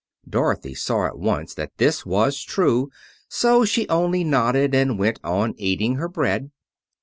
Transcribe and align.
Dorothy 0.27 0.73
saw 0.73 1.05
at 1.05 1.19
once 1.19 1.53
that 1.53 1.77
this 1.77 2.07
was 2.07 2.41
true, 2.41 2.89
so 3.29 3.65
she 3.65 3.87
only 3.87 4.23
nodded 4.23 4.73
and 4.73 4.97
went 4.97 5.19
on 5.23 5.53
eating 5.59 5.97
her 5.97 6.09
bread. 6.09 6.49